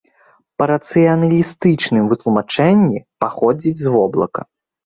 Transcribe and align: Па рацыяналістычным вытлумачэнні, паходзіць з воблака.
Па 0.61 0.67
рацыяналістычным 0.71 2.09
вытлумачэнні, 2.13 2.99
паходзіць 3.25 3.79
з 3.83 3.87
воблака. 3.99 4.41